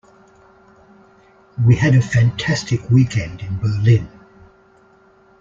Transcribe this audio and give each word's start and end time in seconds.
We 1.63 1.75
had 1.75 1.93
a 1.93 2.01
fantastic 2.01 2.89
weekend 2.89 3.41
in 3.41 3.57
Berlin. 3.59 4.09